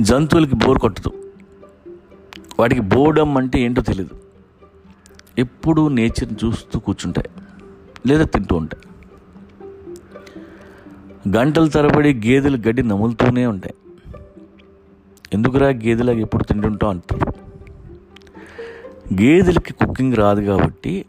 [0.00, 1.32] జంతువులకి బోర్ కొట్టదు.
[2.58, 4.10] వాటికి బోర్డం అంటే ఏంటో తెలియదు
[5.38, 7.30] ఎప్పుడూ నేచర్ని చూస్తూ కూర్చుంటాయి.
[8.06, 8.82] లేదా తింటూ ఉంటాయి.
[11.36, 13.74] గంటల తరబడి గేదెలు గడ్డి నములుతూనే ఉంటాయి.
[15.32, 17.32] ఎందుకురా గేదెలకు ఎప్పుడు తింటుంటాం అంటారు.
[19.22, 21.04] గేదెలకి కుకింగ్ రాదు కాబట్టి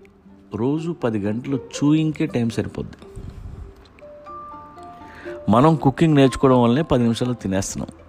[0.55, 2.95] రోజు పది గంటలు చూయింకే టైం సరిపోద్ది.
[5.51, 8.02] మనం కుకింగ్ నేర్చుకోవడం వల్లనే పది నిమిషాలు తినేస్తున్నాం.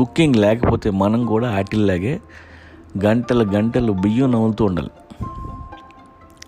[0.00, 2.20] కుకింగ్ లేకపోతే మనం కూడా ఆటిల్లాగే
[3.04, 4.90] గంటల గంటలు బియ్యం నవ్వులుతూ ఉండాలి.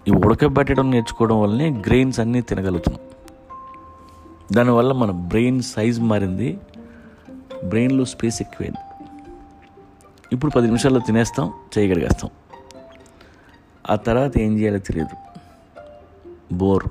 [0.09, 3.02] ఈ ఉడకబెట్టడం నేర్చుకోవడం వల్లనే గ్రెయిన్స్ అన్నీ తినగలుగుతున్నాం
[4.52, 6.59] దానివల్ల మన బ్రెయిన్ సైజ్ మారింది.
[7.65, 8.83] బ్రెయిన్లో స్పేస్ ఎక్కువైంది.
[10.33, 12.30] ఇప్పుడు పది నిమిషాల్లో తినేస్తాం చేయగలిగేస్తాం
[13.91, 15.16] ఆ తర్వాత ఏం చేయాలో తెలియదు.
[16.55, 16.84] బోర్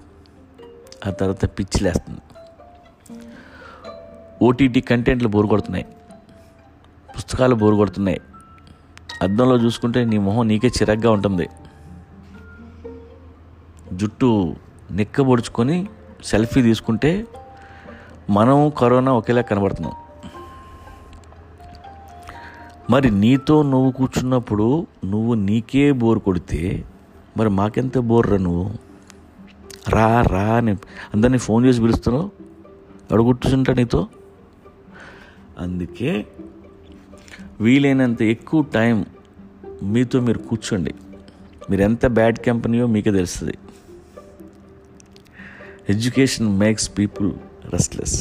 [1.08, 2.20] ఆ తర్వాత పిచ్చి లేస్తుంది
[4.42, 5.86] ఓటీటీ కంటెంట్లు బోర్ కొడుతున్నాయి.
[7.18, 8.22] పుస్తకాలు బోరు కొడుతున్నాయి.
[9.22, 11.50] అద్దంలో చూసుకుంటే నీ మొహం నీకే చిరగ్గా ఉంటుంది.
[13.94, 14.56] జుట్టు
[14.92, 15.90] నిక్కబొడుచుకొని
[16.24, 17.28] సెల్ఫీ తీసుకుంటే
[18.30, 19.94] మనం కరోనా ఒకేలా కనబడుతున్నాం.
[22.90, 26.86] మరి నీతో నువ్వు కూర్చున్నప్పుడు నువ్వు నీకే బోర్ కొడితే
[27.38, 28.72] మరి మాకెంత బోర్రా నువ్వు?
[29.90, 30.72] రా రా అని
[31.14, 32.32] అందరినీ ఫోన్ చేసి పిలుస్తున్నావు?
[33.12, 34.08] ఎవడు నీతో?
[35.60, 36.28] అందుకే
[37.62, 39.06] వీలైనంత ఎక్కువ టైం
[39.84, 40.94] మీతో మీరు కూర్చోండి.
[41.70, 43.58] మీరు ఎంత బ్యాడ్ కంపెనీయో మీకే తెలుస్తుంది.
[45.90, 47.34] Education makes people
[47.74, 48.18] restless